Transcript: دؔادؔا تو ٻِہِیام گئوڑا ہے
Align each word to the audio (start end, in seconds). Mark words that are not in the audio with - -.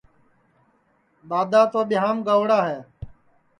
دؔادؔا 1.29 1.61
تو 1.71 1.79
ٻِہِیام 1.89 2.17
گئوڑا 2.27 2.59
ہے 2.69 2.79